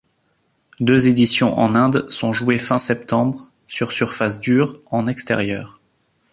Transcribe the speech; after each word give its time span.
Deux 0.79 1.09
éditions 1.09 1.59
en 1.59 1.75
Inde 1.75 2.09
sont 2.09 2.33
jouées 2.33 2.57
fin 2.57 2.79
septembre 2.79 3.39
sur 3.67 3.91
surface 3.91 4.39
dure 4.39 4.79
en 4.89 5.05
extérieur. 5.05 5.79